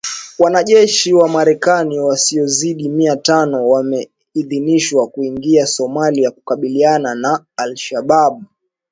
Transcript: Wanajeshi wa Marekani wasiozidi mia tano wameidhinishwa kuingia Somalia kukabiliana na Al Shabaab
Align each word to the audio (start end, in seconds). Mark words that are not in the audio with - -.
Wanajeshi 0.39 1.13
wa 1.13 1.29
Marekani 1.29 1.99
wasiozidi 1.99 2.89
mia 2.89 3.15
tano 3.15 3.69
wameidhinishwa 3.69 5.07
kuingia 5.07 5.67
Somalia 5.67 6.31
kukabiliana 6.31 7.15
na 7.15 7.45
Al 7.57 7.75
Shabaab 7.75 8.43